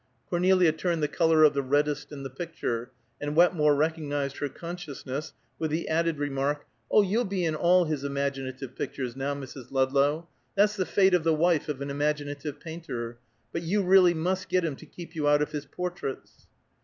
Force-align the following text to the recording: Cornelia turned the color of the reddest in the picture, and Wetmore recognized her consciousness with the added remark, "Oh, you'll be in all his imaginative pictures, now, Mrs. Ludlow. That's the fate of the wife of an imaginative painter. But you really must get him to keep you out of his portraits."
Cornelia 0.31 0.71
turned 0.71 1.03
the 1.03 1.07
color 1.07 1.43
of 1.43 1.53
the 1.53 1.61
reddest 1.61 2.11
in 2.11 2.23
the 2.23 2.29
picture, 2.31 2.89
and 3.21 3.35
Wetmore 3.35 3.75
recognized 3.75 4.37
her 4.37 4.49
consciousness 4.49 5.33
with 5.59 5.69
the 5.69 5.87
added 5.87 6.17
remark, 6.17 6.65
"Oh, 6.89 7.03
you'll 7.03 7.23
be 7.23 7.45
in 7.45 7.53
all 7.53 7.85
his 7.85 8.03
imaginative 8.03 8.75
pictures, 8.75 9.15
now, 9.15 9.35
Mrs. 9.35 9.69
Ludlow. 9.69 10.27
That's 10.55 10.75
the 10.75 10.87
fate 10.87 11.13
of 11.13 11.23
the 11.23 11.35
wife 11.35 11.69
of 11.69 11.81
an 11.81 11.91
imaginative 11.91 12.59
painter. 12.59 13.19
But 13.51 13.61
you 13.61 13.83
really 13.83 14.15
must 14.15 14.49
get 14.49 14.65
him 14.65 14.75
to 14.77 14.87
keep 14.87 15.13
you 15.15 15.27
out 15.27 15.43
of 15.43 15.51
his 15.51 15.67
portraits." 15.67 16.47